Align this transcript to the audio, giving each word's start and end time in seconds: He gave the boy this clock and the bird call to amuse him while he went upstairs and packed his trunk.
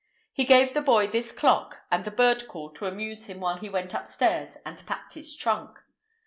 He 0.33 0.45
gave 0.45 0.73
the 0.73 0.81
boy 0.81 1.05
this 1.05 1.31
clock 1.31 1.81
and 1.91 2.05
the 2.05 2.09
bird 2.09 2.47
call 2.47 2.71
to 2.71 2.87
amuse 2.87 3.27
him 3.27 3.39
while 3.39 3.57
he 3.57 3.69
went 3.69 3.93
upstairs 3.93 4.57
and 4.65 4.83
packed 4.87 5.13
his 5.13 5.35
trunk. 5.35 5.77